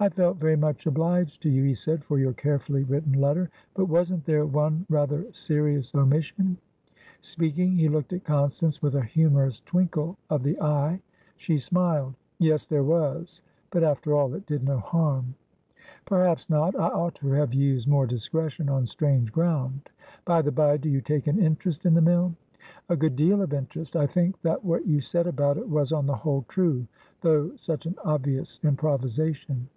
"I 0.00 0.08
felt 0.08 0.36
very 0.38 0.56
much 0.56 0.86
obliged 0.86 1.40
to 1.42 1.48
you," 1.48 1.62
he 1.62 1.74
said, 1.74 2.04
"for 2.04 2.18
your 2.18 2.32
carefully 2.32 2.82
written 2.82 3.12
letter. 3.12 3.48
But 3.74 3.86
wasn't 3.86 4.24
there 4.24 4.44
one 4.44 4.84
rather 4.90 5.24
serious 5.32 5.94
omission?" 5.94 6.58
Speaking, 7.20 7.78
he 7.78 7.88
looked 7.88 8.12
at 8.12 8.24
Constance 8.24 8.82
with 8.82 8.96
a 8.96 9.02
humorous 9.04 9.60
twinkle 9.60 10.18
of 10.28 10.42
the 10.42 10.60
eye. 10.60 11.00
She 11.36 11.58
smiled. 11.58 12.16
"Yes, 12.40 12.66
there 12.66 12.82
was. 12.82 13.40
But, 13.70 13.84
after 13.84 14.14
all, 14.14 14.34
it 14.34 14.44
did 14.46 14.64
no 14.64 14.78
harm." 14.78 15.36
"Perhaps 16.04 16.50
not. 16.50 16.74
I 16.74 16.88
ought 16.88 17.14
to 17.14 17.28
have 17.30 17.54
used 17.54 17.86
more 17.88 18.06
discretion 18.06 18.68
on 18.68 18.86
strange 18.86 19.30
ground. 19.32 19.90
By 20.24 20.42
the 20.42 20.52
bye, 20.52 20.76
do 20.76 20.90
you 20.90 21.00
take 21.00 21.28
an 21.28 21.38
interest 21.38 21.86
in 21.86 21.94
the 21.94 22.02
mill?" 22.02 22.34
"A 22.88 22.96
good 22.96 23.14
deal 23.14 23.40
of 23.40 23.54
interest. 23.54 23.94
I 23.94 24.08
think 24.08 24.42
that 24.42 24.64
what 24.64 24.86
you 24.86 25.00
said 25.00 25.28
about 25.28 25.56
it 25.56 25.70
was, 25.70 25.92
on 25.92 26.04
the 26.04 26.16
whole, 26.16 26.44
truethough 26.48 27.56
such 27.58 27.86
an 27.86 27.94
obvious 28.04 28.58
improvisation." 28.64 29.68